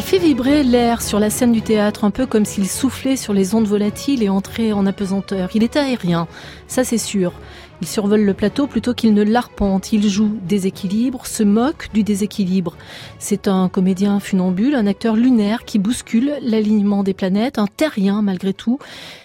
[0.00, 3.34] Il fait vibrer l'air sur la scène du théâtre, un peu comme s'il soufflait sur
[3.34, 5.50] les ondes volatiles et entrait en apesanteur.
[5.54, 6.26] Il est aérien,
[6.68, 7.34] ça c'est sûr.
[7.82, 9.92] Il survole le plateau plutôt qu'il ne l'arpente.
[9.92, 12.78] Il joue déséquilibre, se moque du déséquilibre.
[13.18, 18.54] C'est un comédien funambule, un acteur lunaire qui bouscule l'alignement des planètes, un terrien malgré
[18.54, 18.78] tout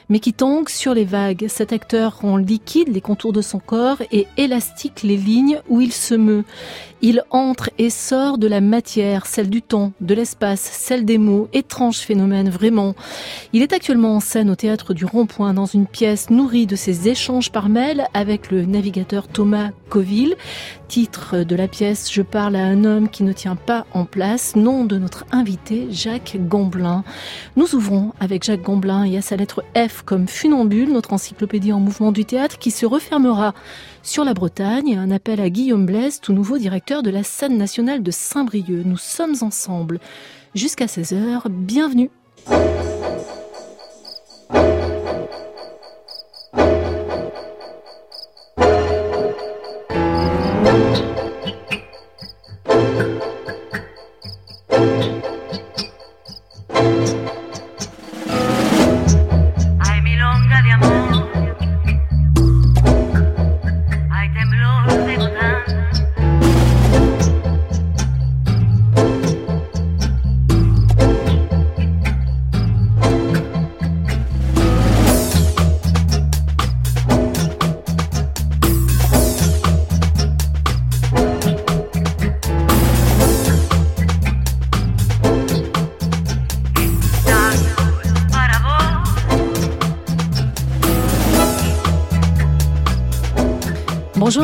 [0.10, 1.46] mais qui tangue sur les vagues.
[1.48, 5.92] Cet acteur rend liquide les contours de son corps et élastique les lignes où il
[5.92, 6.44] se meut.
[7.02, 11.50] Il entre et sort de la matière, celle du temps, de l'espace, celle des mots.
[11.54, 12.96] Étrange phénomène, vraiment.
[13.54, 17.08] Il est actuellement en scène au théâtre du Rond-Point dans une pièce nourrie de ses
[17.08, 20.36] échanges par mail avec le navigateur Thomas Coville.
[20.88, 24.56] Titre de la pièce Je parle à un homme qui ne tient pas en place.
[24.56, 27.04] Nom de notre invité, Jacques Gamblin.
[27.56, 31.80] Nous ouvrons avec Jacques Gamblin et à sa lettre F comme Funambule, notre encyclopédie en
[31.80, 33.54] mouvement du théâtre, qui se refermera
[34.04, 34.98] sur la Bretagne.
[34.98, 38.84] Un appel à Guillaume Blaise, tout nouveau directeur de la scène nationale de Saint-Brieuc.
[38.86, 40.00] Nous sommes ensemble
[40.54, 41.50] jusqu'à 16h.
[41.50, 42.10] Bienvenue.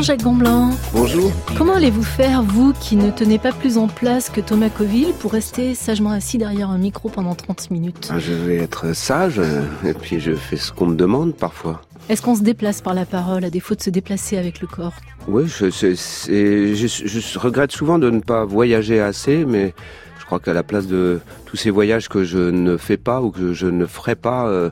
[0.01, 0.72] Bonjour Jacques Gomblin.
[0.94, 1.31] Bonjour.
[1.59, 5.31] Comment allez-vous faire, vous qui ne tenez pas plus en place que Thomas Coville, pour
[5.31, 9.62] rester sagement assis derrière un micro pendant 30 minutes ah, Je vais être sage, euh,
[9.85, 11.81] et puis je fais ce qu'on me demande parfois.
[12.09, 14.95] Est-ce qu'on se déplace par la parole à défaut de se déplacer avec le corps?
[15.28, 19.75] Oui, je, je, regrette souvent de ne pas voyager assez, mais
[20.19, 23.29] je crois qu'à la place de tous ces voyages que je ne fais pas ou
[23.29, 24.72] que je ne ferai pas, euh,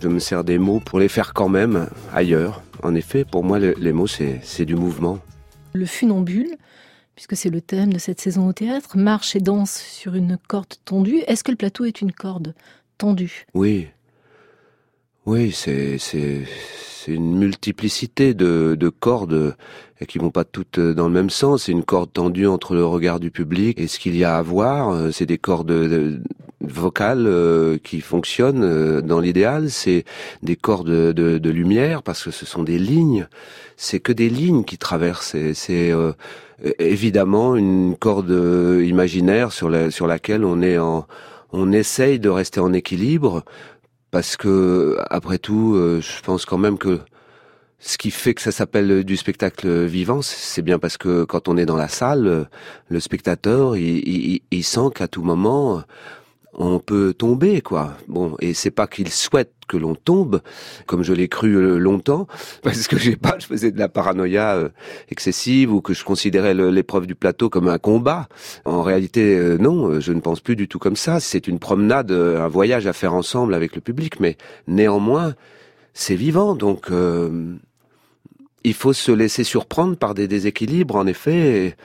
[0.00, 2.62] je me sers des mots pour les faire quand même ailleurs.
[2.82, 5.18] En effet, pour moi, les, mots, c'est du mouvement.
[5.72, 6.56] Le funambule,
[7.14, 10.74] puisque c'est le thème de cette saison au théâtre, marche et danse sur une corde
[10.84, 11.22] tendue.
[11.26, 12.54] Est-ce que le plateau est une corde
[12.98, 13.46] tendue?
[13.54, 13.88] Oui.
[15.24, 15.98] Oui, c'est
[17.08, 19.56] une multiplicité de, de cordes
[20.06, 21.64] qui vont pas toutes dans le même sens.
[21.64, 24.42] C'est une corde tendue entre le regard du public et ce qu'il y a à
[24.42, 25.12] voir.
[25.12, 26.22] C'est des cordes
[26.62, 29.70] vocales euh, qui fonctionnent euh, dans l'idéal.
[29.70, 30.04] C'est
[30.42, 33.26] des cordes de, de, lumière parce que ce sont des lignes.
[33.76, 35.36] C'est que des lignes qui traversent.
[35.54, 36.12] C'est euh,
[36.78, 38.30] évidemment une corde
[38.82, 41.06] imaginaire sur, la, sur laquelle on est en,
[41.52, 43.44] on essaye de rester en équilibre
[44.12, 47.00] parce que après tout, je pense quand même que
[47.80, 51.56] ce qui fait que ça s'appelle du spectacle vivant, c'est bien parce que quand on
[51.56, 52.48] est dans la salle,
[52.88, 55.82] le spectateur, il, il sent qu'à tout moment,
[56.62, 57.94] on peut tomber, quoi.
[58.08, 60.42] Bon, et c'est pas qu'il souhaite que l'on tombe,
[60.86, 62.26] comme je l'ai cru euh, longtemps,
[62.62, 64.68] parce que j'ai pas, je faisais de la paranoïa euh,
[65.10, 68.28] excessive ou que je considérais l'épreuve du plateau comme un combat.
[68.64, 71.20] En réalité, euh, non, je ne pense plus du tout comme ça.
[71.20, 74.36] C'est une promenade, un voyage à faire ensemble avec le public, mais
[74.66, 75.34] néanmoins,
[75.94, 76.88] c'est vivant, donc
[78.64, 81.76] il faut se laisser surprendre par des déséquilibres, en effet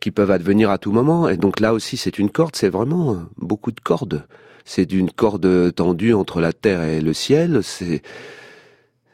[0.00, 1.28] qui peuvent advenir à tout moment.
[1.28, 4.26] Et donc là aussi, c'est une corde, c'est vraiment beaucoup de cordes.
[4.64, 7.60] C'est d'une corde tendue entre la terre et le ciel.
[7.62, 8.02] C'est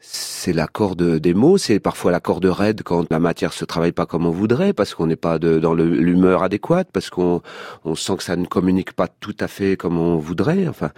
[0.05, 3.93] c'est la corde des mots, c'est parfois la corde raide quand la matière se travaille
[3.93, 7.41] pas comme on voudrait, parce qu'on n'est pas de, dans l'humeur adéquate, parce qu'on
[7.85, 10.69] on sent que ça ne communique pas tout à fait comme on voudrait.
[10.69, 10.91] Enfin,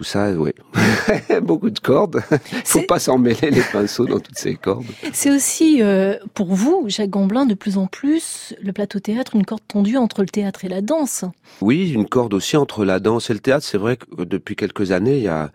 [0.00, 0.52] tout ça, oui.
[1.42, 2.22] Beaucoup de cordes.
[2.30, 4.86] Il faut pas s'en mêler les pinceaux dans toutes ces cordes.
[5.12, 9.44] C'est aussi, euh, pour vous, Jacques Gamblin, de plus en plus, le plateau théâtre, une
[9.44, 11.26] corde tendue entre le théâtre et la danse.
[11.60, 13.66] Oui, une corde aussi entre la danse et le théâtre.
[13.66, 15.50] C'est vrai que depuis quelques années, il y a,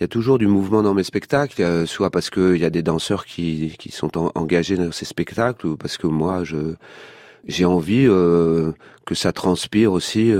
[0.00, 2.70] il y a toujours du mouvement dans mes spectacles, euh, soit parce qu'il y a
[2.70, 6.74] des danseurs qui, qui sont engagés dans ces spectacles, ou parce que moi, je
[7.46, 8.72] j'ai envie euh,
[9.06, 10.32] que ça transpire aussi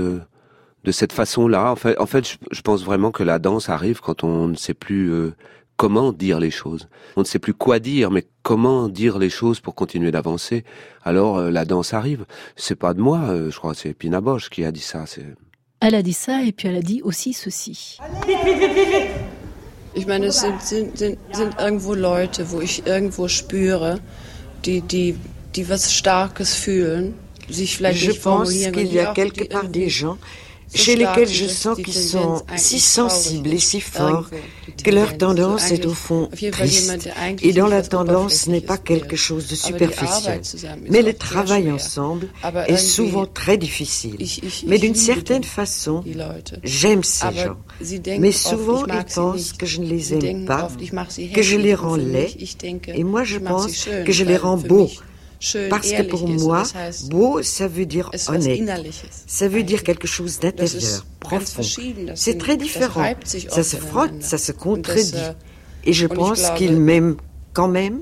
[0.85, 1.71] de cette façon-là.
[1.71, 4.73] En fait, en fait, je, pense vraiment que la danse arrive quand on ne sait
[4.75, 5.33] plus euh,
[5.75, 6.87] comment dire les choses.
[7.17, 10.63] On ne sait plus quoi dire, mais comment dire les choses pour continuer d'avancer.
[11.03, 12.25] Alors euh, la danse arrive.
[12.55, 15.03] C'est pas de moi, euh, je crois, c'est Pina Bosch qui a dit ça.
[15.81, 17.99] Elle a dit ça et puis elle a dit aussi ceci.
[19.97, 24.01] Ich meine, es sind, sind, sind, sind irgendwo Leute, wo ich irgendwo spüre,
[24.65, 25.15] die, die,
[25.55, 27.13] die was Starkes fühlen,
[27.49, 30.17] sich vielleicht Je pense qu'il y a quelque part des gens
[30.75, 34.29] chez lesquels je sens qu'ils sont si sensibles et si forts
[34.83, 37.09] que leur tendance est au fond triste.
[37.41, 40.41] Et dans la tendance n'est pas quelque chose de superficiel.
[40.89, 42.27] Mais le travail ensemble
[42.67, 44.17] est souvent très difficile.
[44.67, 46.03] Mais d'une certaine façon,
[46.63, 47.57] j'aime ces gens.
[48.19, 50.69] Mais souvent, ils pensent que je ne les aime pas,
[51.33, 52.35] que je les rends laids.
[52.93, 54.89] Et moi, je pense que je les rends beaux.
[55.69, 56.63] Parce que pour moi,
[57.09, 58.63] beau, ça veut dire honnête.
[59.27, 61.63] Ça veut dire quelque chose d'intérieur, profond.
[62.15, 63.13] C'est très différent.
[63.49, 65.15] Ça se frotte, ça se contredit.
[65.85, 67.17] Et je pense qu'ils m'aiment
[67.53, 68.01] quand même.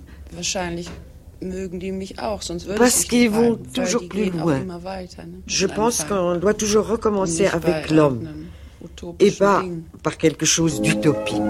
[2.77, 4.61] Parce qu'ils vont toujours plus loin.
[5.45, 8.27] Je pense qu'on doit toujours recommencer avec l'homme
[9.19, 9.63] et pas
[10.01, 11.41] par quelque chose d'utopique.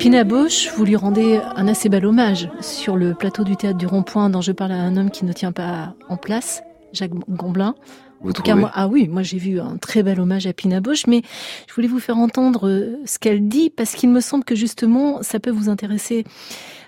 [0.00, 3.86] Pina Bausch, vous lui rendez un assez bel hommage sur le plateau du théâtre du
[3.86, 6.62] Rond-Point dont je parle à un homme qui ne tient pas en place,
[6.94, 7.74] Jacques Gomblin.
[8.22, 10.54] Vous en tout cas, moi, ah oui, moi j'ai vu un très bel hommage à
[10.54, 11.20] Pina Bausch, mais
[11.68, 15.22] je voulais vous faire entendre euh, ce qu'elle dit parce qu'il me semble que justement
[15.22, 16.24] ça peut vous intéresser.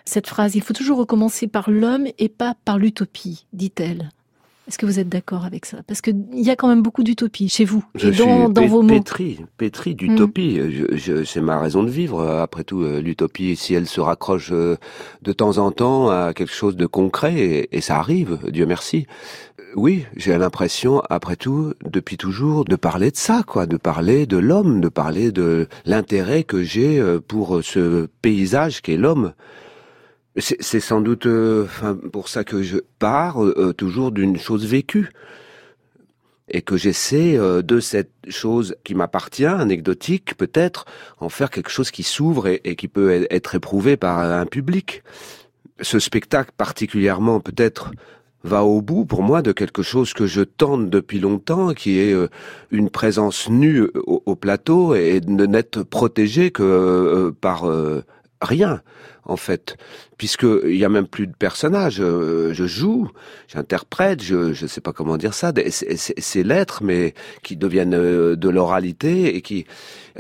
[0.07, 4.09] Cette phrase, il faut toujours recommencer par l'homme et pas par l'utopie, dit-elle.
[4.69, 5.79] Est-ce que vous êtes d'accord avec ça?
[5.89, 8.83] Parce qu'il y a quand même beaucoup d'utopie chez vous je et dans, dans vos
[8.83, 8.95] mots.
[8.95, 10.61] Pétri, pétri d'utopie.
[10.61, 11.25] Mm.
[11.25, 12.25] c'est ma raison de vivre.
[12.25, 14.77] Après tout, euh, l'utopie, si elle se raccroche euh,
[15.23, 19.07] de temps en temps à quelque chose de concret, et, et ça arrive, Dieu merci.
[19.75, 24.37] Oui, j'ai l'impression, après tout, depuis toujours, de parler de ça, quoi, de parler de
[24.37, 29.33] l'homme, de parler de l'intérêt que j'ai euh, pour ce paysage qu'est l'homme.
[30.39, 31.67] C'est sans doute euh,
[32.11, 35.11] pour ça que je pars euh, toujours d'une chose vécue
[36.49, 40.87] et que j'essaie euh, de cette chose qui m'appartient, anecdotique peut-être,
[41.21, 45.03] en faire quelque chose qui s'ouvre et, qui peut être éprouvé par un public.
[45.83, 47.91] Ce spectacle particulièrement peut-être
[48.43, 52.15] va au bout pour moi de quelque chose que je tente depuis longtemps, qui est
[52.71, 57.67] une présence nue au, au plateau et de n'être protégé que par
[58.41, 58.83] rien
[59.25, 59.77] en fait,
[60.23, 62.01] puisque il y a même plus de personnages.
[62.01, 63.11] Euh, je joue,
[63.49, 68.49] j'interprète, je je sais pas comment dire ça, ces lettres, mais qui deviennent euh, de
[68.49, 69.67] l'oralité et qui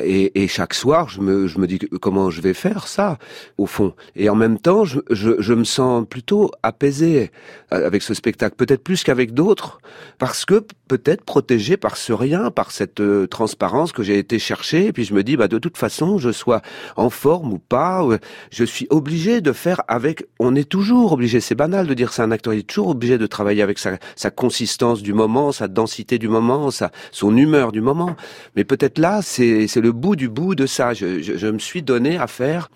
[0.00, 3.18] et, et, chaque soir, je me, je me dis comment je vais faire ça,
[3.58, 3.92] au fond.
[4.16, 7.30] Et en même temps, je, je, je me sens plutôt apaisé
[7.74, 9.80] euh, avec ce spectacle, peut-être plus qu'avec d'autres,
[10.18, 14.86] parce que peut-être protégé par ce rien, par cette transparence que j'ai été chercher.
[14.86, 16.62] Et puis je me dis, bah de toute façon, je sois
[16.96, 18.02] en forme ou pas,
[18.50, 20.26] je suis obligé de faire avec.
[20.38, 21.40] On est toujours obligé.
[21.40, 22.24] C'est banal de dire ça.
[22.24, 25.68] Un acteur il est toujours obligé de travailler avec sa, sa consistance du moment, sa
[25.68, 28.16] densité du moment, sa, son humeur du moment.
[28.56, 30.94] Mais peut-être là, c'est le bout du bout de ça.
[30.94, 32.70] Je, me suis donné à faire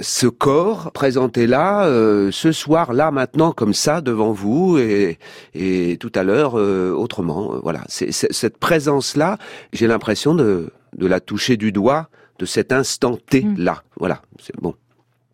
[0.00, 5.18] ce corps présenté là, euh, ce soir, là, maintenant, comme ça, devant vous, et,
[5.54, 7.58] et tout à l'heure, euh, autrement.
[7.62, 9.38] Voilà, c'est cette présence-là,
[9.72, 13.72] j'ai l'impression de, de la toucher du doigt de cet instant T-là.
[13.72, 13.98] Mm.
[13.98, 14.74] Voilà, c'est bon.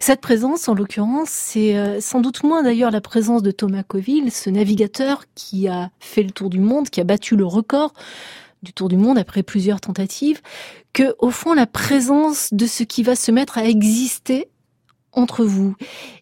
[0.01, 4.31] Cette présence, en l'occurrence, c'est euh, sans doute moins d'ailleurs la présence de Thomas Coville,
[4.31, 7.93] ce navigateur qui a fait le tour du monde, qui a battu le record
[8.63, 10.41] du tour du monde après plusieurs tentatives,
[10.93, 14.49] que au fond la présence de ce qui va se mettre à exister
[15.13, 15.75] entre vous.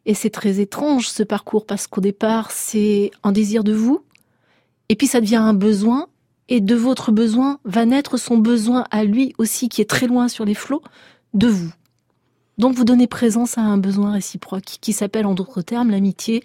[0.06, 4.04] Et c'est très étrange ce parcours parce qu'au départ c'est un désir de vous,
[4.88, 6.08] et puis ça devient un besoin,
[6.48, 10.28] et de votre besoin va naître son besoin à lui aussi qui est très loin
[10.28, 10.82] sur les flots
[11.34, 11.72] de vous.
[12.58, 16.42] Donc vous donnez présence à un besoin réciproque qui s'appelle en d'autres termes l'amitié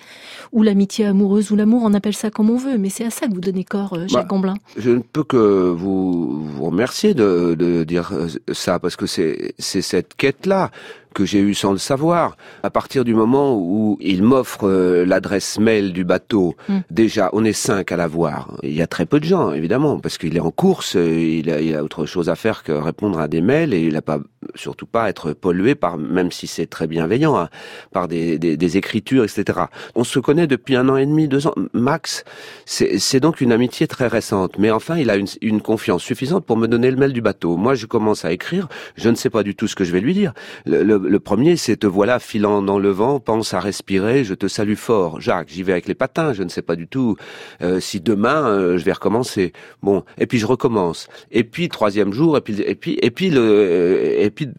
[0.51, 3.27] ou l'amitié amoureuse ou l'amour, on appelle ça comme on veut, mais c'est à ça
[3.27, 7.55] que vous donnez corps, euh, Jacques bah, Je ne peux que vous, vous remercier de,
[7.57, 8.11] de dire
[8.51, 10.71] ça parce que c'est cette quête-là
[11.13, 12.37] que j'ai eu sans le savoir.
[12.63, 16.79] À partir du moment où il m'offre euh, l'adresse mail du bateau, hmm.
[16.89, 18.57] déjà, on est cinq à l'avoir.
[18.63, 21.61] Il y a très peu de gens, évidemment, parce qu'il est en course, il a,
[21.61, 24.19] il a, autre chose à faire que répondre à des mails et il n'a pas
[24.55, 27.49] surtout pas être pollué par, même si c'est très bienveillant, hein,
[27.91, 29.59] par des, des, des, écritures, etc.
[29.95, 32.23] On se connaît depuis un an et demi, deux ans, max.
[32.65, 34.57] C'est donc une amitié très récente.
[34.57, 37.57] Mais enfin, il a une, une confiance suffisante pour me donner le mail du bateau.
[37.57, 38.67] Moi, je commence à écrire.
[38.95, 40.33] Je ne sais pas du tout ce que je vais lui dire.
[40.65, 44.33] Le, le, le premier, c'est te voilà filant dans le vent, pense à respirer, je
[44.33, 45.19] te salue fort.
[45.21, 46.33] Jacques, j'y vais avec les patins.
[46.33, 47.15] Je ne sais pas du tout
[47.61, 49.53] euh, si demain euh, je vais recommencer.
[49.81, 51.07] Bon, et puis je recommence.
[51.31, 54.49] Et puis troisième jour, et puis et puis et puis le et puis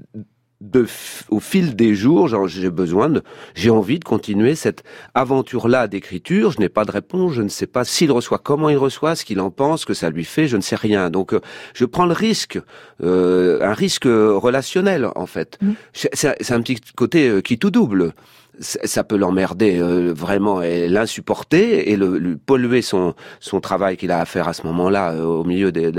[0.62, 0.86] de,
[1.28, 3.22] au fil des jours, j'ai besoin de,
[3.54, 6.52] j'ai envie de continuer cette aventure-là d'écriture.
[6.52, 9.24] Je n'ai pas de réponse, je ne sais pas s'il reçoit, comment il reçoit, ce
[9.24, 11.10] qu'il en pense, ce que ça lui fait, je ne sais rien.
[11.10, 11.40] Donc, euh,
[11.74, 12.60] je prends le risque,
[13.02, 15.58] euh, un risque relationnel en fait.
[15.60, 15.72] Mmh.
[15.92, 18.14] C'est un petit côté euh, qui tout double
[18.60, 24.10] ça peut l'emmerder euh, vraiment et l'insupporter et le, lui polluer son, son travail qu'il
[24.10, 25.90] a à faire à ce moment-là au milieu des,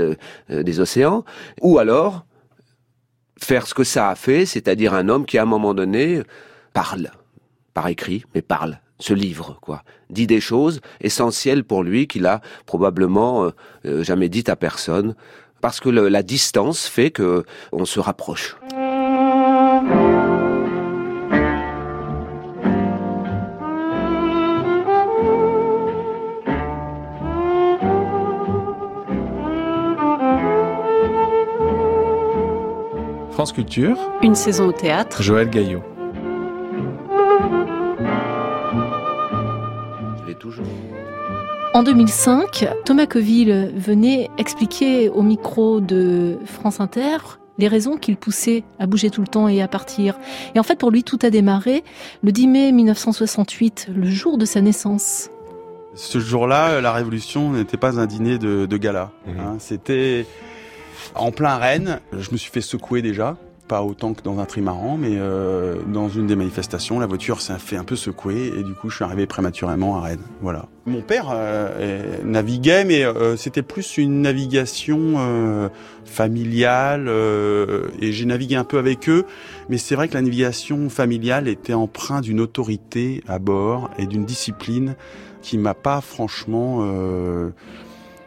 [0.48, 1.24] des océans,
[1.60, 2.24] ou alors
[3.38, 6.22] faire ce que ça a fait, c'est-à-dire un homme qui à un moment donné
[6.72, 7.10] parle,
[7.72, 12.40] par écrit, mais parle, se livre, quoi, dit des choses essentielles pour lui qu'il a
[12.66, 13.50] probablement euh,
[13.86, 15.14] euh, jamais dites à personne,
[15.60, 18.56] parce que la distance fait que on se rapproche.
[33.44, 33.98] France Culture.
[34.22, 35.22] Une saison au théâtre.
[35.22, 35.82] Joël Gaillot.
[40.18, 40.64] Je l'ai toujours.
[41.74, 47.18] En 2005, Thomas Coville venait expliquer au micro de France Inter
[47.58, 50.18] les raisons qui le poussaient à bouger tout le temps et à partir.
[50.54, 51.84] Et en fait, pour lui, tout a démarré
[52.22, 55.28] le 10 mai 1968, le jour de sa naissance.
[55.94, 59.10] Ce jour-là, la Révolution n'était pas un dîner de, de gala.
[59.26, 59.38] Mmh.
[59.38, 60.24] Hein, C'était
[61.14, 63.36] en plein Rennes, je me suis fait secouer déjà,
[63.68, 67.58] pas autant que dans un trimaran, mais euh, dans une des manifestations, la voiture s'est
[67.58, 70.22] fait un peu secouer et du coup je suis arrivé prématurément à Rennes.
[70.42, 70.66] Voilà.
[70.86, 75.68] Mon père euh, naviguait, mais euh, c'était plus une navigation euh,
[76.04, 79.24] familiale euh, et j'ai navigué un peu avec eux.
[79.70, 84.26] Mais c'est vrai que la navigation familiale était empreinte d'une autorité à bord et d'une
[84.26, 84.94] discipline
[85.40, 87.50] qui m'a pas franchement euh,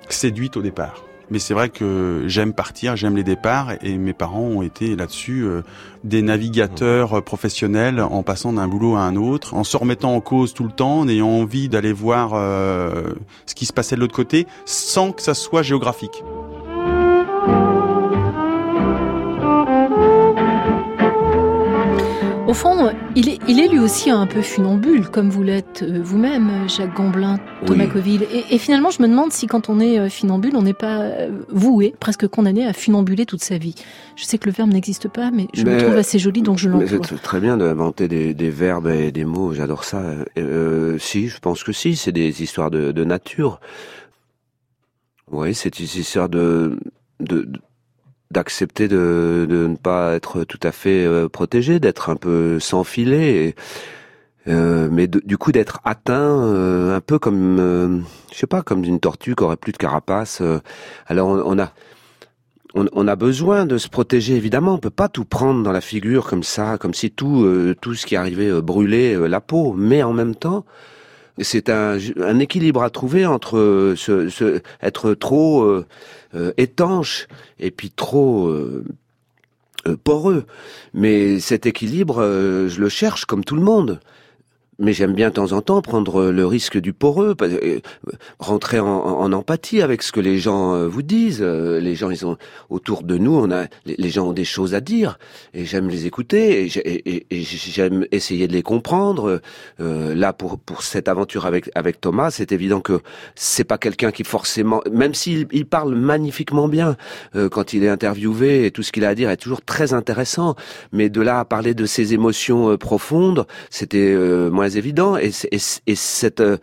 [0.10, 1.07] séduite au départ.
[1.30, 5.44] Mais c'est vrai que j'aime partir, j'aime les départs, et mes parents ont été là-dessus
[5.44, 5.62] euh,
[6.04, 10.54] des navigateurs professionnels en passant d'un boulot à un autre, en se remettant en cause
[10.54, 13.14] tout le temps, en ayant envie d'aller voir euh,
[13.46, 16.24] ce qui se passait de l'autre côté, sans que ça soit géographique.
[22.48, 26.00] Au fond, il est, il est lui aussi un peu funambule, comme vous l'êtes euh,
[26.02, 27.90] vous-même, Jacques Gamblin, Thomas oui.
[27.90, 28.24] Coville.
[28.32, 31.02] Et, et, finalement, je me demande si quand on est euh, funambule, on n'est pas
[31.02, 33.76] euh, voué, presque condamné à funambuler toute sa vie.
[34.16, 36.58] Je sais que le verbe n'existe pas, mais je mais, le trouve assez joli, donc
[36.58, 37.02] je l'emploie.
[37.10, 40.02] C'est très bien d'inventer des, des, verbes et des mots, j'adore ça.
[40.38, 43.60] Euh, si, je pense que si, c'est des histoires de, de nature.
[45.30, 46.80] Oui, c'est une histoire de,
[47.20, 47.50] de
[48.32, 52.84] d'accepter de, de, ne pas être tout à fait euh, protégé, d'être un peu sans
[52.84, 53.56] filet, et,
[54.48, 59.00] euh, mais du coup d'être atteint euh, un peu comme, je sais pas, comme une
[59.00, 60.42] tortue qui aurait plus de carapace.
[61.08, 61.72] Alors on, a
[63.12, 64.76] a besoin de se protéger évidemment.
[64.76, 67.46] On peut pas tout prendre dans la figure comme ça, comme si tout
[67.82, 69.74] tout ce qui arrivait brûlait la peau.
[69.74, 70.64] Mais en même temps,
[71.40, 75.84] c'est un, un, équilibre à trouver entre ce, ce, être trop
[76.36, 77.28] euh, étanche
[77.58, 78.84] et puis trop euh,
[80.04, 80.46] poreux.
[80.94, 84.00] Mais cet équilibre, euh, je le cherche comme tout le monde
[84.80, 87.80] mais j'aime bien de temps en temps prendre le risque du poreux, euh,
[88.40, 91.42] rentrer en, empathie avec ce que les gens euh, vous disent.
[91.42, 92.38] Euh, les gens, ils ont
[92.70, 95.18] autour de nous, on a, les gens ont des choses à dire,
[95.54, 96.70] et j'aime les écouter,
[97.30, 99.42] et j'aime essayer de les comprendre.
[99.80, 103.00] Euh, là, pour pour cette aventure avec avec Thomas, c'est évident que
[103.36, 106.96] c'est pas quelqu'un qui forcément, même s'il il parle magnifiquement bien
[107.36, 109.94] euh, quand il est interviewé, et tout ce qu'il a à dire est toujours très
[109.94, 110.56] intéressant,
[110.92, 114.16] mais de là à parler de ses émotions profondes, c'était
[114.76, 115.18] évident.
[115.18, 116.58] Et, et, et cette, euh,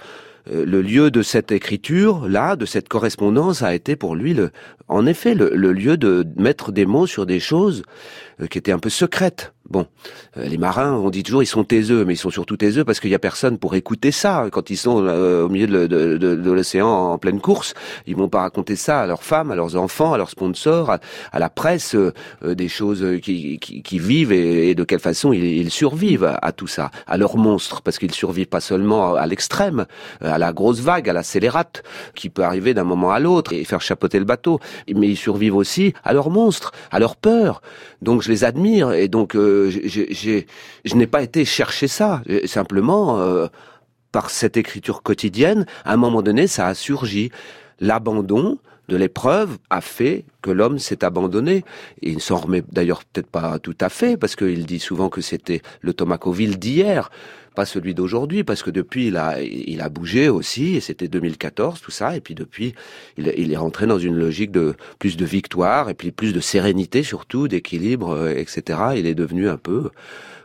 [0.66, 4.50] le lieu de cette écriture, là, de cette correspondance, a été pour lui, le,
[4.88, 7.82] en effet, le, le lieu de mettre des mots sur des choses
[8.40, 9.52] euh, qui étaient un peu secrètes.
[9.70, 9.86] Bon,
[10.36, 13.00] euh, les marins, on dit toujours, ils sont taiseux, mais ils sont surtout taiseux parce
[13.00, 14.48] qu'il n'y a personne pour écouter ça.
[14.52, 17.72] Quand ils sont euh, au milieu de, de, de, de l'océan en pleine course,
[18.06, 20.98] ils vont pas raconter ça à leurs femmes, à leurs enfants, à leurs sponsors, à,
[21.32, 22.12] à la presse, euh,
[22.44, 26.52] des choses qui, qui, qui vivent et, et, de quelle façon ils, ils survivent à,
[26.52, 29.86] tout ça, à leurs monstres, parce qu'ils survivent pas seulement à l'extrême,
[30.20, 33.64] à la grosse vague, à la scélérate, qui peut arriver d'un moment à l'autre et
[33.64, 34.60] faire chapeauter le bateau.
[34.94, 37.62] Mais ils survivent aussi à leurs monstres, à leurs peurs.
[38.02, 40.46] Donc je les admire et donc euh, j'ai,
[40.84, 42.22] je n'ai pas été chercher ça.
[42.44, 43.46] Simplement, euh,
[44.12, 47.30] par cette écriture quotidienne, à un moment donné, ça a surgi.
[47.80, 51.64] L'abandon, de l'épreuve a fait que l'homme s'est abandonné.
[52.02, 55.20] il ne s'en remet d'ailleurs peut-être pas tout à fait, parce qu'il dit souvent que
[55.20, 57.10] c'était le Tomacoville d'hier,
[57.54, 61.80] pas celui d'aujourd'hui, parce que depuis il a, il a bougé aussi, et c'était 2014
[61.80, 62.74] tout ça, et puis depuis
[63.16, 66.40] il, il, est rentré dans une logique de plus de victoire, et puis plus de
[66.40, 68.78] sérénité surtout, d'équilibre, euh, etc.
[68.96, 69.90] Il est devenu un peu,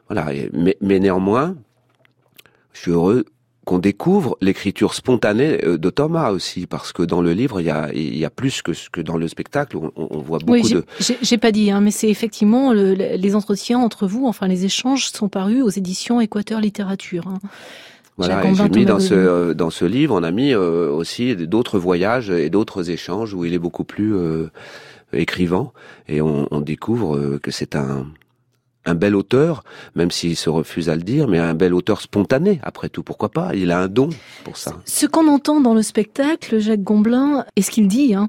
[0.08, 0.31] voilà.
[0.53, 1.55] Mais, mais néanmoins,
[2.74, 3.25] je suis heureux
[3.69, 7.69] qu'on découvre l'écriture spontanée euh, de Thomas aussi, parce que dans le livre, il y
[7.69, 10.73] a, il y a plus que, que dans le spectacle, on, on voit beaucoup oui,
[10.73, 10.83] de...
[11.21, 15.11] J'ai pas dit, hein, mais c'est effectivement le, les entretiens entre vous, enfin les échanges
[15.11, 17.27] sont parus aux éditions Équateur Littérature.
[17.27, 17.38] Hein.
[18.17, 21.35] Voilà, et j'ai mis dans ce, euh, dans ce livre, on a mis euh, aussi
[21.35, 24.15] d'autres voyages et d'autres échanges où il est beaucoup plus
[25.13, 25.73] écrivant,
[26.07, 28.07] et on, on découvre que c'est un
[28.89, 29.63] un bel auteur,
[29.96, 33.29] même s'il se refuse à le dire, mais un bel auteur spontané, après tout, pourquoi
[33.29, 34.10] pas Il a un don
[34.43, 34.75] pour ça.
[34.86, 38.27] Ce qu'on entend dans le spectacle, Jacques Gomblin, et ce qu'il dit hein,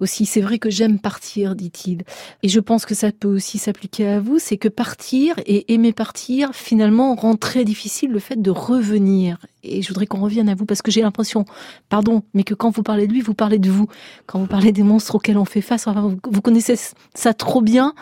[0.00, 2.02] aussi, c'est vrai que j'aime partir, dit-il.
[2.42, 5.92] Et je pense que ça peut aussi s'appliquer à vous, c'est que partir et aimer
[5.92, 9.38] partir, finalement, rend très difficile le fait de revenir.
[9.62, 11.44] Et je voudrais qu'on revienne à vous, parce que j'ai l'impression,
[11.88, 13.88] pardon, mais que quand vous parlez de lui, vous parlez de vous.
[14.26, 16.76] Quand vous parlez des monstres auxquels on fait face, enfin, vous connaissez
[17.14, 17.94] ça trop bien,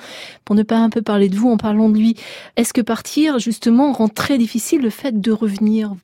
[0.44, 2.16] pour ne pas un peu parler de vous en parlant de lui.
[2.56, 5.94] Est-ce que partir, justement, rend très difficile le fait de revenir?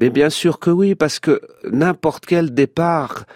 [0.00, 1.40] Mais bien sûr que oui, parce que
[1.70, 3.26] n'importe quel départ,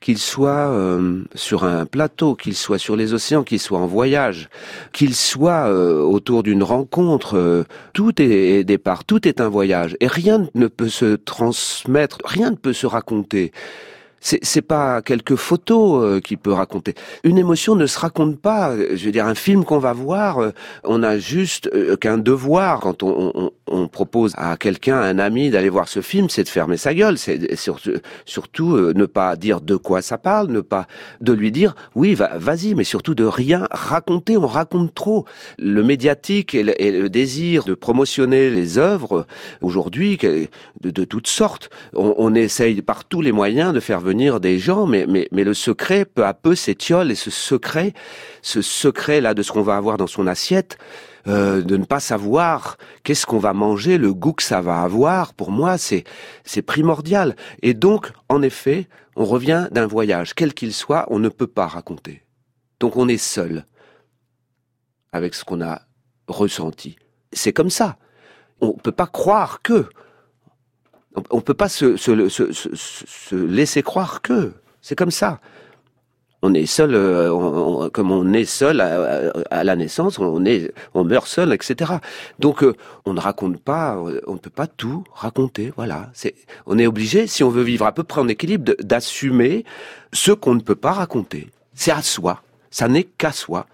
[0.00, 4.48] qu'il soit euh, sur un plateau, qu'il soit sur les océans, qu'il soit en voyage,
[4.92, 10.06] qu'il soit euh, autour d'une rencontre, euh, tout est départ, tout est un voyage, et
[10.06, 13.52] rien ne peut se transmettre, rien ne peut se raconter
[14.20, 16.94] c'est pas quelques photos euh, qui peut raconter.
[17.24, 18.76] Une émotion ne se raconte pas.
[18.76, 20.50] Je veux dire, un film qu'on va voir, euh,
[20.84, 25.50] on a juste euh, qu'un devoir quand on, on, on, propose à quelqu'un, un ami,
[25.50, 27.18] d'aller voir ce film, c'est de fermer sa gueule.
[27.18, 27.92] C'est surtout,
[28.24, 30.86] surtout ne pas dire de quoi ça parle, ne pas
[31.20, 34.36] de lui dire oui, vas-y, mais surtout de rien raconter.
[34.36, 35.24] On raconte trop.
[35.58, 39.26] Le médiatique et le, désir de promotionner les œuvres
[39.60, 40.18] aujourd'hui
[40.80, 41.70] de, toutes sortes.
[41.94, 45.44] On, on essaye par tous les moyens de faire venir des gens, mais, mais, mais
[45.44, 47.94] le secret, peu à peu, s'étiole, et ce secret,
[48.42, 50.78] ce secret-là de ce qu'on va avoir dans son assiette,
[51.28, 55.34] euh, de ne pas savoir qu'est-ce qu'on va manger, le goût que ça va avoir,
[55.34, 56.04] pour moi, c'est,
[56.44, 57.36] c'est primordial.
[57.62, 61.66] Et donc, en effet, on revient d'un voyage, quel qu'il soit, on ne peut pas
[61.66, 62.22] raconter.
[62.80, 63.66] Donc on est seul
[65.12, 65.82] avec ce qu'on a
[66.28, 66.96] ressenti.
[67.32, 67.96] C'est comme ça.
[68.60, 69.88] On ne peut pas croire que
[71.30, 75.40] on ne peut pas se, se, laisser croire que c'est comme ça.
[76.42, 81.26] On est seul, euh, comme on est seul à, la naissance, on est, on meurt
[81.26, 81.94] seul, etc.
[82.38, 82.74] Donc, euh,
[83.06, 85.72] on ne raconte pas, on ne peut pas tout raconter.
[85.76, 86.34] Voilà, c'est,
[86.66, 89.64] on est obligé, si on veut vivre à peu près en équilibre, d'assumer
[90.12, 91.48] ce qu'on ne peut pas raconter.
[91.74, 93.66] C'est à soi, ça n'est qu'à soi.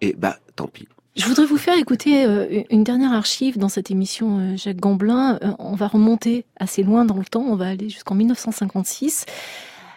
[0.00, 0.88] Et ben, tant pis.
[1.16, 5.38] Je voudrais vous faire écouter euh, une dernière archive dans cette émission euh, Jacques Gamblin.
[5.42, 9.26] Euh, on va remonter assez loin dans le temps, on va aller jusqu'en 1956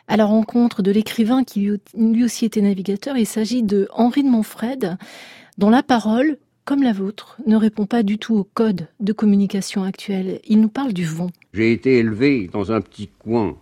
[0.07, 3.17] à la rencontre de l'écrivain qui lui aussi était navigateur.
[3.17, 4.97] Il s'agit de Henri de Montfred,
[5.57, 9.83] dont la parole, comme la vôtre, ne répond pas du tout au code de communication
[9.83, 10.39] actuel.
[10.47, 11.29] Il nous parle du vent.
[11.53, 13.55] J'ai été élevé dans un petit coin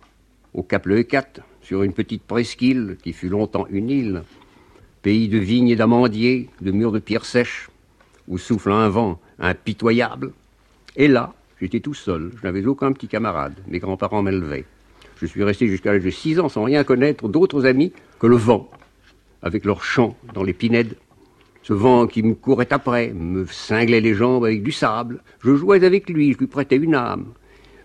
[0.54, 4.22] au Cap Le 4, sur une petite presqu'île qui fut longtemps une île
[5.02, 7.68] pays de vignes et d'amandiers, de murs de pierre sèche,
[8.28, 10.32] où souffle un vent impitoyable.
[10.94, 14.64] Et là, j'étais tout seul, je n'avais aucun petit camarade, mes grands-parents m'élevaient.
[15.22, 18.34] Je suis resté jusqu'à l'âge de six ans sans rien connaître d'autres amis que le
[18.34, 18.68] vent,
[19.40, 20.96] avec leur chant dans les pinèdes.
[21.62, 25.22] Ce vent qui me courait après, me cinglait les jambes avec du sable.
[25.44, 27.26] Je jouais avec lui, je lui prêtais une âme.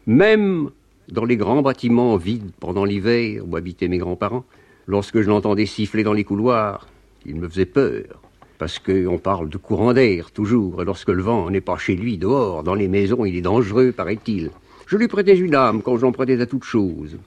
[0.08, 0.72] Même
[1.10, 4.46] dans les grands bâtiments vides pendant l'hiver où habitaient mes grands-parents,
[4.88, 6.88] lorsque je l'entendais siffler dans les couloirs,
[7.28, 8.20] il me faisait peur.
[8.58, 12.18] Parce qu'on parle de courant d'air, toujours, et lorsque le vent n'est pas chez lui,
[12.18, 14.50] dehors, dans les maisons, il est dangereux, paraît-il.
[14.88, 17.18] Je lui prêtais une âme quand j'en prêtais à toute chose.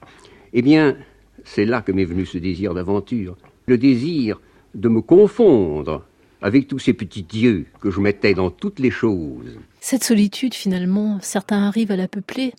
[0.51, 0.97] Eh bien,
[1.45, 4.41] c'est là que m'est venu ce désir d'aventure, le désir
[4.75, 6.03] de me confondre
[6.41, 9.57] avec tous ces petits dieux que je mettais dans toutes les choses.
[9.79, 12.53] Cette solitude, finalement, certains arrivent à la peupler.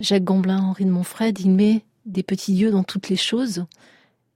[0.00, 3.64] Jacques Gamblin, Henri de Montfred, il met des petits dieux dans toutes les choses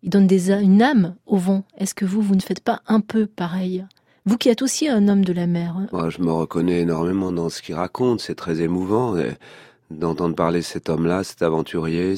[0.02, 1.64] il donne des, une âme au vent.
[1.78, 3.84] Est-ce que vous, vous ne faites pas un peu pareil?
[4.24, 5.76] Vous qui êtes aussi un homme de la mer.
[5.76, 5.86] Hein.
[5.92, 8.20] Moi, je me reconnais énormément dans ce qu'il raconte.
[8.20, 9.14] C'est très émouvant
[9.98, 12.14] d'entendre parler cet homme-là, cet aventurier.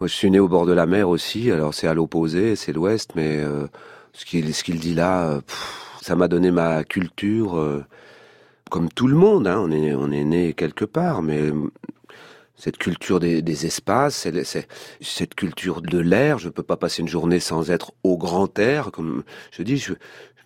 [0.00, 1.50] Moi, je suis né au bord de la mer aussi.
[1.50, 3.66] Alors, c'est à l'opposé, c'est l'ouest, mais euh,
[4.12, 5.40] ce qu'il dit là, euh,
[6.02, 7.58] ça m'a donné ma culture.
[7.58, 7.84] Euh,
[8.70, 11.50] comme tout le monde, hein, on est on né quelque part, mais
[12.54, 14.28] cette culture des, espaces,
[15.00, 16.38] cette culture de l'air.
[16.38, 19.22] Je peux pas passer une journée sans être au grand air, comme
[19.52, 19.84] je dis.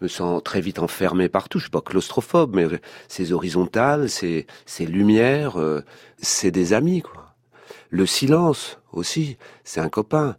[0.02, 1.58] Me sens très vite enfermé partout.
[1.58, 2.66] Je suis pas claustrophobe, mais
[3.08, 5.56] c'est horizontal, c'est c'est lumière,
[6.18, 7.32] c'est des amis quoi.
[7.92, 10.36] Le silence aussi, c'est un copain.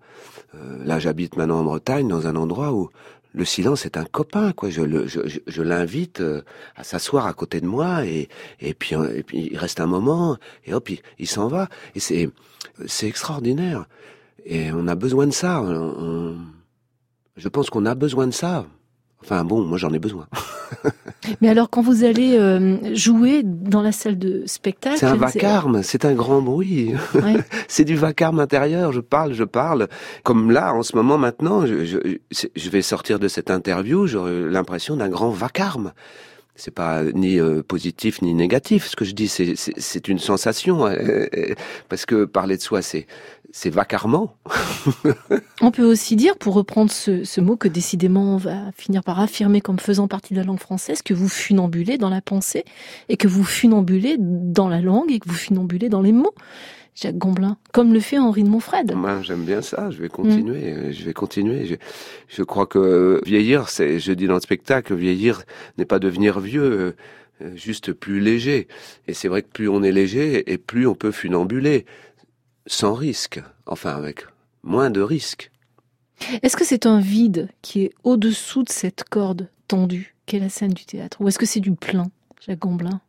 [0.56, 2.90] Euh, là, j'habite maintenant en Bretagne, dans un endroit où
[3.34, 4.72] le silence est un copain, quoi.
[4.72, 6.42] Je, je, l'invite euh,
[6.76, 8.28] à s'asseoir à côté de moi et,
[8.60, 11.70] et, puis, et puis il reste un moment et hop, il, s'en va.
[11.94, 12.28] Et c'est,
[12.88, 13.86] c'est extraordinaire.
[14.46, 15.64] Et on a besoin de ça.
[17.38, 18.66] je pense qu'on a besoin de ça.
[19.24, 20.28] Enfin bon, moi j'en ai besoin.
[21.42, 25.82] Mais alors quand vous allez euh, jouer dans la salle de spectacle, c'est un vacarme,
[25.84, 26.94] c'est un grand bruit.
[27.68, 28.92] c'est du vacarme intérieur.
[28.92, 29.88] Je parle, je parle.
[30.24, 34.98] Comme là, en ce moment, maintenant, je, je vais sortir de cette interview, j'aurai l'impression
[34.98, 35.94] d'un grand vacarme
[36.56, 38.88] c'est pas ni euh, positif ni négatif.
[38.88, 40.96] Ce que je dis, c'est une sensation, hein,
[41.90, 43.08] parce que parler de soi, c'est
[43.56, 44.36] c'est vacarment.
[45.62, 49.20] on peut aussi dire, pour reprendre ce, ce, mot que décidément on va finir par
[49.20, 52.66] affirmer comme faisant partie de la langue française, que vous funambulez dans la pensée
[53.10, 56.34] et que vous funambulez dans la langue et que vous funambulez dans les mots.
[56.96, 58.94] Jacques Gomblin, comme le fait Henri de Montfred.
[58.94, 59.90] Moi, j'aime bien ça.
[59.90, 60.74] Je vais continuer.
[60.74, 60.92] Mm.
[60.92, 61.66] Je vais continuer.
[61.66, 61.76] Je,
[62.28, 65.44] je, crois que vieillir, c'est, je dis dans le spectacle, vieillir
[65.78, 66.96] n'est pas devenir vieux,
[67.42, 68.68] euh, juste plus léger.
[69.08, 71.86] Et c'est vrai que plus on est léger, et plus on peut funambuler,
[72.68, 73.42] sans risque.
[73.66, 74.26] Enfin, avec
[74.62, 75.52] moins de risques.
[76.42, 80.74] Est-ce que c'est un vide qui est au-dessous de cette corde tendue qu'est la scène
[80.74, 82.10] du théâtre, ou est-ce que c'est du plein,
[82.46, 83.02] Jacques Gomblin?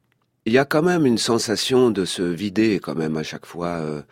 [0.46, 3.68] Il y a quand même une sensation de se vider quand même à chaque fois.
[3.80, 4.02] Euh,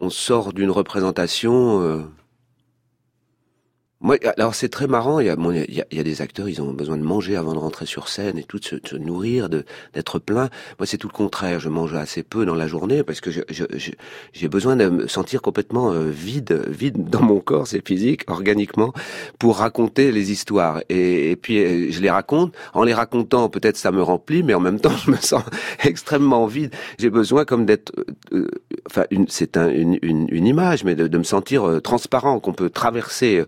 [0.00, 2.02] on sort d'une représentation, euh,
[4.06, 5.18] moi, alors c'est très marrant.
[5.18, 7.58] Il y, a, il, y a, des acteurs, ils ont besoin de manger avant de
[7.58, 9.64] rentrer sur scène et tout, de se, nourrir, de
[9.94, 10.48] d'être plein.
[10.78, 11.58] Moi, c'est tout le contraire.
[11.58, 15.90] Je mange assez peu dans la journée parce que j'ai besoin de me sentir complètement
[15.90, 18.92] euh, vide, vide dans mon corps, c'est physique, organiquement,
[19.40, 20.82] pour raconter les histoires.
[20.88, 22.54] Et, et, puis euh, je les raconte.
[22.74, 25.42] En les racontant, peut-être ça me remplit, mais en même temps, je me sens
[25.82, 26.72] extrêmement vide.
[27.00, 27.92] J'ai besoin comme d'être,
[28.32, 28.46] euh,
[28.88, 33.44] enfin, c'est un, une, une, image, mais de, de me sentir transparent, qu'on peut traverser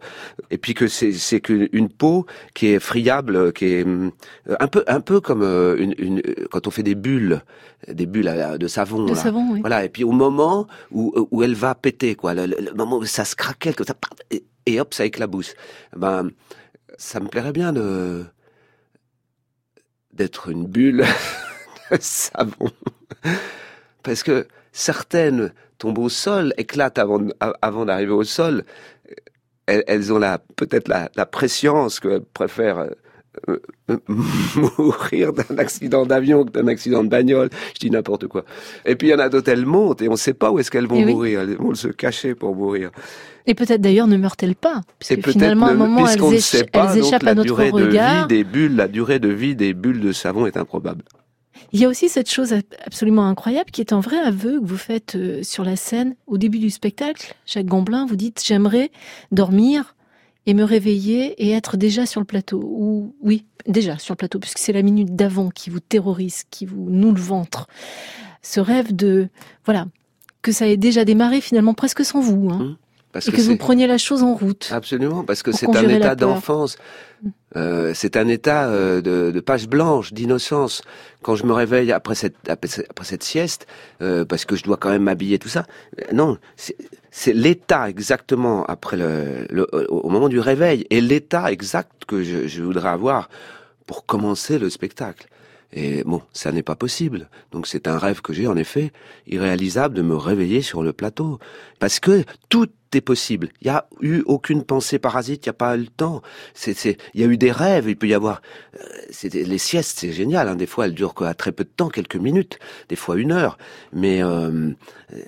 [0.51, 4.11] et puis que c'est c'est qu'une peau qui est friable, qui est euh,
[4.61, 7.43] un peu un peu comme euh, une, une quand on fait des bulles,
[7.87, 9.05] des bulles de savon.
[9.05, 9.61] De savon, oui.
[9.61, 9.85] Voilà.
[9.85, 13.37] Et puis au moment où où elle va péter, quoi, le, moment où ça se
[13.37, 13.95] craquelle, ça,
[14.67, 15.55] et, hop, ça éclabousse.
[15.97, 16.31] Ben,
[16.97, 18.25] ça me plairait bien de
[20.13, 21.05] d'être une bulle
[21.91, 22.71] de savon,
[24.03, 27.21] parce que certaines tombent au sol, éclatent avant
[27.63, 28.65] avant d'arriver au sol
[29.69, 32.87] elles, ont la peut-être la, la préscience qu'elles préfèrent
[33.49, 33.59] euh,
[33.91, 33.99] euh,
[34.79, 37.51] mourir d'un accident d'avion que d'un accident de bagnole.
[37.75, 38.45] Je dis n'importe quoi.
[38.85, 40.59] Et puis il y en a d'autres, elles montent et on ne sait pas où
[40.59, 41.41] est-ce qu'elles vont eh mourir.
[41.41, 42.91] Elles vont se cacher pour mourir.
[43.47, 44.83] Et peut-être d'ailleurs ne meurent-elles pas?
[44.99, 48.27] Puisque finalement, à un moment, elles, elles échappent à notre regard.
[48.27, 51.03] De vie des bulles, la durée de vie des bulles de savon est improbable.
[51.73, 54.77] Il y a aussi cette chose absolument incroyable qui est un vrai aveu que vous
[54.77, 57.35] faites euh, sur la scène au début du spectacle.
[57.47, 58.91] Jacques Gamblin, vous dites j'aimerais
[59.33, 59.95] dormir
[60.47, 62.61] et me réveiller et être déjà sur le plateau.
[62.65, 66.65] Ou oui, déjà sur le plateau, puisque c'est la minute d'avant qui vous terrorise, qui
[66.65, 67.69] vous noue le ventre.
[68.43, 69.29] Ce rêve de
[69.67, 69.87] voilà
[70.41, 72.49] que ça ait déjà démarré finalement presque sans vous.
[72.51, 72.59] Hein.
[72.59, 72.77] Mmh.
[73.13, 74.69] Parce et que, vous preniez la chose en route.
[74.71, 76.77] Absolument, parce que c'est un état d'enfance.
[77.57, 80.83] Euh, c'est un état euh, de, de, page blanche, d'innocence.
[81.23, 82.69] Quand je me réveille après cette, après,
[83.03, 83.67] cette sieste,
[84.03, 85.65] euh, parce que je dois quand même m'habiller, tout ça.
[85.99, 86.37] Euh, non,
[87.11, 92.47] c'est l'état exactement après le, le, au moment du réveil et l'état exact que je,
[92.47, 93.31] je voudrais avoir
[93.87, 95.27] pour commencer le spectacle.
[95.73, 97.29] Et bon, ça n'est pas possible.
[97.53, 98.91] Donc c'est un rêve que j'ai en effet,
[99.27, 101.39] irréalisable de me réveiller sur le plateau.
[101.79, 103.51] Parce que tout est possible.
[103.61, 106.23] Il n'y a eu aucune pensée parasite, il n'y a pas eu le temps.
[106.67, 108.41] Il y a eu des rêves, il peut y avoir...
[108.81, 110.49] Euh, les siestes, c'est génial.
[110.49, 110.57] Hein.
[110.57, 113.59] Des fois, elles durent à très peu de temps, quelques minutes, des fois une heure.
[113.93, 114.71] Mais euh,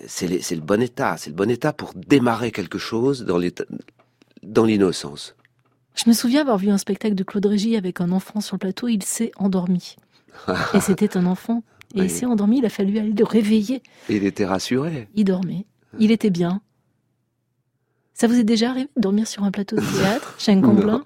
[0.07, 1.17] c'est, c'est le bon état.
[1.19, 3.39] C'est le bon état pour démarrer quelque chose dans,
[4.43, 5.37] dans l'innocence.
[5.97, 8.61] Je me souviens avoir vu un spectacle de Claude Régis avec un enfant sur le
[8.61, 9.97] plateau, il s'est endormi.
[10.75, 11.63] Et c'était un enfant.
[11.95, 13.83] Et il s'est endormi, il a fallu aller le réveiller.
[14.09, 15.09] Et il était rassuré.
[15.15, 15.67] Il dormait.
[15.99, 16.63] Il était bien.
[18.15, 21.05] Ça vous est déjà arrivé de dormir sur un plateau de théâtre, chez un non.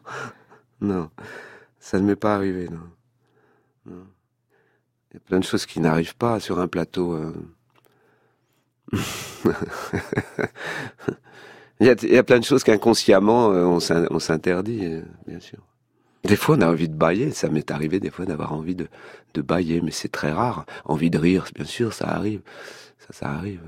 [0.81, 1.11] non,
[1.79, 3.95] ça ne m'est pas arrivé, non.
[5.15, 7.15] Il y a plein de choses qui n'arrivent pas sur un plateau.
[7.15, 7.33] Euh.
[11.81, 13.65] il, y a, plein de choses qu'inconsciemment euh,
[14.11, 15.61] on s'interdit, euh, bien sûr.
[16.25, 17.31] Des fois, on a envie de bailler.
[17.31, 18.89] Ça m'est arrivé des fois d'avoir envie de,
[19.35, 20.65] de bailler, mais c'est très rare.
[20.85, 22.41] Envie de rire, bien sûr, ça arrive.
[22.99, 23.61] Ça, ça arrive.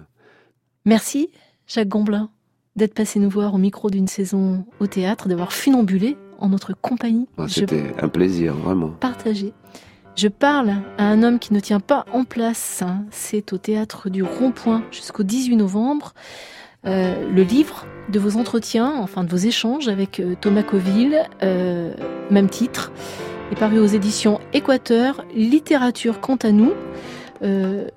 [0.84, 1.30] Merci,
[1.66, 2.30] Jacques Gomblin,
[2.76, 7.26] d'être passé nous voir au micro d'une saison au théâtre, d'avoir funambulé en notre compagnie.
[7.38, 8.88] Ah, c'était un plaisir, vraiment.
[8.88, 9.52] Partagé.
[10.14, 12.80] Je parle à un homme qui ne tient pas en place.
[12.80, 13.04] Hein.
[13.10, 16.14] C'est au théâtre du Rond-Point jusqu'au 18 novembre.
[16.86, 21.92] Euh, le livre de vos entretiens, enfin de vos échanges avec euh, Thomas Coville, euh,
[22.30, 22.92] même titre,
[23.50, 26.72] est paru aux éditions Équateur, Littérature quant à nous.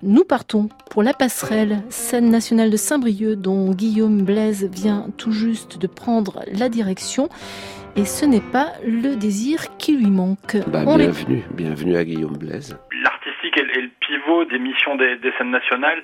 [0.03, 5.79] nous partons pour la passerelle, scène nationale de Saint-Brieuc, dont Guillaume Blaise vient tout juste
[5.79, 7.29] de prendre la direction.
[7.95, 10.57] Et ce n'est pas le désir qui lui manque.
[10.67, 12.77] Bah, bienvenue, bienvenue à Guillaume Blaise.
[13.03, 16.01] L'artistique est, le pivot des missions des, des scènes nationales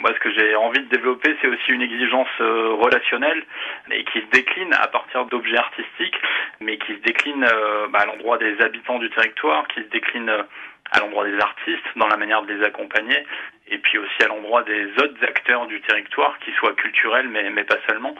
[0.00, 3.42] moi, ce que j'ai envie de développer, c'est aussi une exigence euh, relationnelle
[3.90, 6.18] et qui se décline à partir d'objets artistiques,
[6.60, 10.28] mais qui se décline euh, bah, à l'endroit des habitants du territoire, qui se décline
[10.28, 10.42] euh,
[10.90, 13.24] à l'endroit des artistes, dans la manière de les accompagner,
[13.68, 17.64] et puis aussi à l'endroit des autres acteurs du territoire, qui soient culturels, mais, mais
[17.64, 18.14] pas seulement.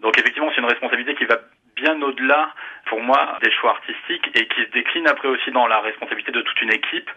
[0.00, 1.40] Donc effectivement, c'est une responsabilité qui va
[1.82, 2.54] bien au-delà,
[2.86, 6.40] pour moi, des choix artistiques et qui se décline après aussi dans la responsabilité de
[6.40, 7.10] toute une équipe,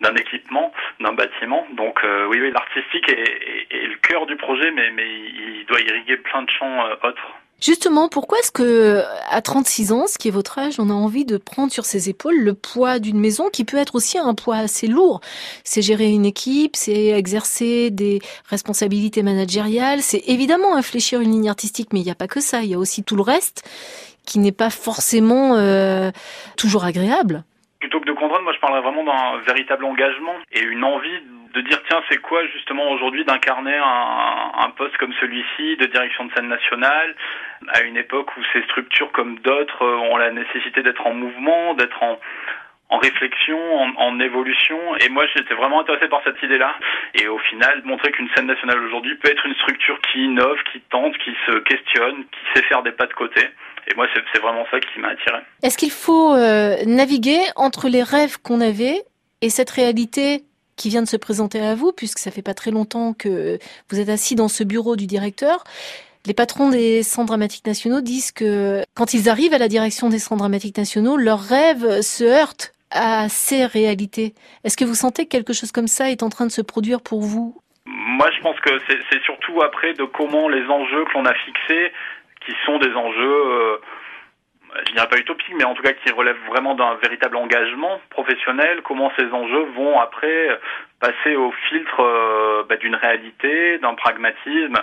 [0.00, 1.66] d'un équipement, d'un bâtiment.
[1.76, 6.42] Donc euh, oui, l'artistique est, le cœur du projet, mais, mais il doit irriguer plein
[6.42, 7.32] de champs euh, autres.
[7.62, 11.24] Justement, pourquoi est-ce que à 36 ans, ce qui est votre âge, on a envie
[11.24, 14.56] de prendre sur ses épaules le poids d'une maison qui peut être aussi un poids
[14.56, 15.20] assez lourd?
[15.62, 21.92] C'est gérer une équipe, c'est exercer des responsabilités managériales, c'est évidemment infléchir une ligne artistique,
[21.92, 23.62] mais il n'y a pas que ça, il y a aussi tout le reste
[24.26, 26.10] qui n'est pas forcément euh,
[26.56, 27.44] toujours agréable.
[27.80, 31.20] Plutôt que de contraindre, moi je parlerais vraiment d'un véritable engagement et une envie
[31.54, 36.32] de dire tiens c'est quoi justement aujourd'hui d'incarner un, poste comme celui-ci de direction de
[36.32, 37.14] scène nationale
[37.74, 42.02] à une époque où ces structures comme d'autres ont la nécessité d'être en mouvement, d'être
[42.02, 42.18] en,
[42.92, 44.78] en réflexion, en, en, évolution.
[44.96, 46.74] Et moi, j'étais vraiment intéressé par cette idée-là.
[47.14, 50.80] Et au final, montrer qu'une scène nationale aujourd'hui peut être une structure qui innove, qui
[50.90, 53.48] tente, qui se questionne, qui sait faire des pas de côté.
[53.90, 55.38] Et moi, c'est vraiment ça qui m'a attiré.
[55.62, 59.02] Est-ce qu'il faut euh, naviguer entre les rêves qu'on avait
[59.40, 60.44] et cette réalité
[60.76, 63.58] qui vient de se présenter à vous, puisque ça fait pas très longtemps que
[63.90, 65.64] vous êtes assis dans ce bureau du directeur?
[66.24, 70.20] Les patrons des centres dramatiques nationaux disent que quand ils arrivent à la direction des
[70.20, 74.34] centres dramatiques nationaux, leurs rêves se heurtent à ces réalités.
[74.64, 77.00] Est-ce que vous sentez que quelque chose comme ça est en train de se produire
[77.00, 77.60] pour vous?
[77.84, 81.92] Moi, je pense que c'est surtout après de comment les enjeux que l'on a fixés,
[82.44, 83.76] qui sont des enjeux euh,
[84.86, 88.80] je dirais pas utopique, mais en tout cas qui relève vraiment d'un véritable engagement professionnel,
[88.82, 90.58] comment ces enjeux vont après
[91.00, 94.78] passer au filtre euh, bah, d'une réalité, d'un pragmatisme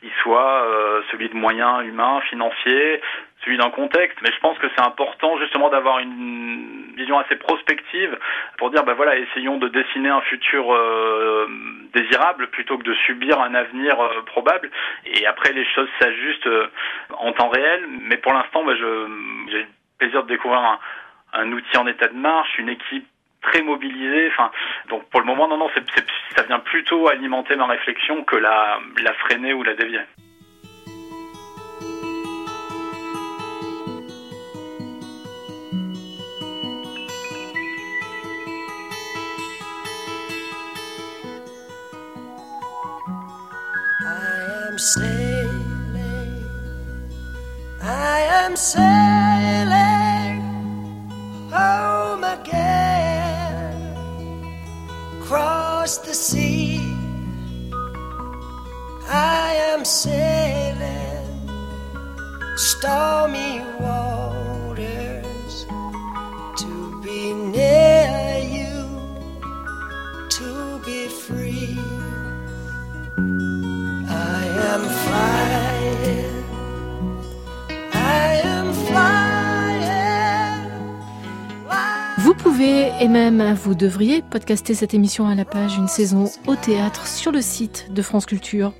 [0.00, 3.00] qui soit euh, celui de moyens humains, financiers,
[3.44, 4.18] celui d'un contexte.
[4.22, 8.18] Mais je pense que c'est important justement d'avoir une vision assez prospective
[8.58, 11.46] pour dire, ben voilà, essayons de dessiner un futur euh,
[11.92, 14.70] désirable plutôt que de subir un avenir euh, probable.
[15.04, 16.48] Et après, les choses s'ajustent
[17.18, 17.86] en temps réel.
[18.02, 19.66] Mais pour l'instant, ben, j'ai le
[19.98, 20.78] plaisir de découvrir un,
[21.34, 23.06] un outil en état de marche, une équipe
[23.42, 24.28] très mobilisé.
[24.32, 24.50] Enfin,
[24.88, 25.68] donc pour le moment, non, non,
[26.36, 30.00] ça vient plutôt alimenter ma réflexion que la, la freiner ou la dévier.
[44.02, 46.44] I am sailing,
[47.82, 49.79] I am sailing
[55.90, 56.78] across the sea.
[59.08, 61.48] I am sailing
[62.56, 64.29] stormy waters
[83.00, 87.32] et même vous devriez podcaster cette émission à la page Une saison au théâtre sur
[87.32, 88.74] le site de France Culture.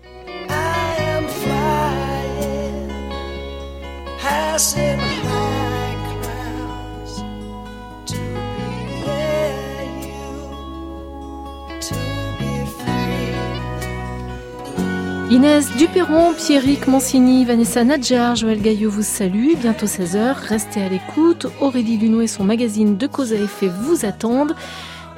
[15.41, 19.55] Inès Duperron, Pierrick Mancini, Vanessa Nadjar, Joël Gaillot vous salue.
[19.57, 21.47] Bientôt 16h, restez à l'écoute.
[21.63, 24.55] Aurélie Luneau et son magazine de cause à effet vous attendent.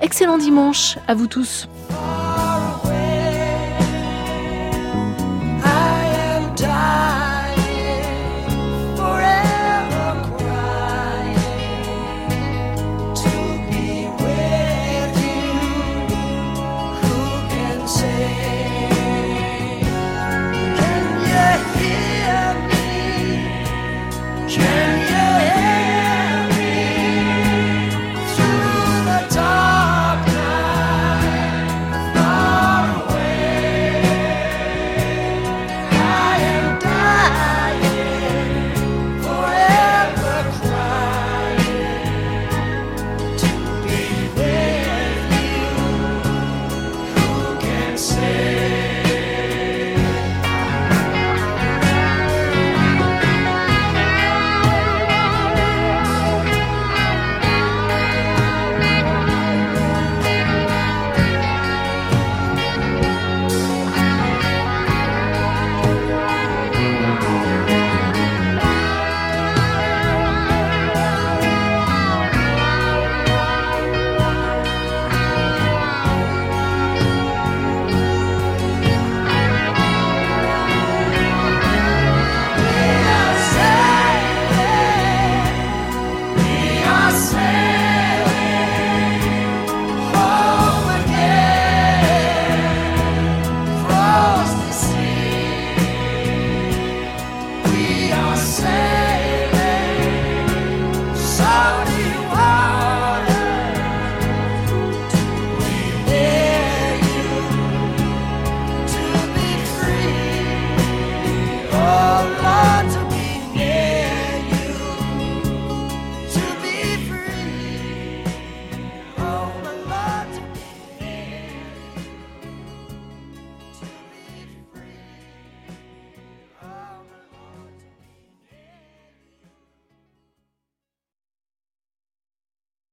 [0.00, 1.66] Excellent dimanche à vous tous.